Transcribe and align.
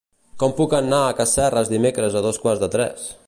Com 0.43 0.55
puc 0.59 0.73
anar 0.77 1.01
a 1.09 1.13
Casserres 1.19 1.71
dimecres 1.75 2.17
a 2.23 2.27
dos 2.29 2.43
quarts 2.47 2.65
de 2.65 2.73
tres? 2.77 3.07